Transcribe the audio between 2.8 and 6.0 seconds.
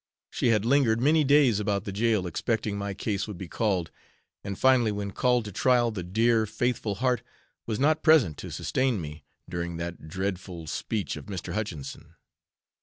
case would be called, and finally when called to trial